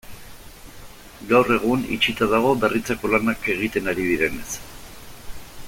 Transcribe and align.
Gaur 1.31 1.51
egun, 1.55 1.83
itxita 1.97 2.29
dago, 2.31 2.53
berritzeko 2.63 3.13
lanak 3.13 3.47
egiten 3.57 3.93
ari 3.93 4.07
direnez. 4.13 4.49